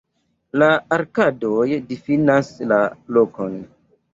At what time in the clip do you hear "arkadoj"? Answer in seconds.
0.95-1.67